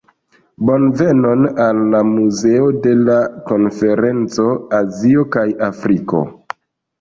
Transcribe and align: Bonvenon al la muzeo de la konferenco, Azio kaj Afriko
Bonvenon 0.67 1.43
al 1.65 1.81
la 1.95 1.99
muzeo 2.11 2.69
de 2.87 2.95
la 3.11 3.19
konferenco, 3.51 4.47
Azio 4.79 5.27
kaj 5.37 5.45
Afriko 5.69 6.25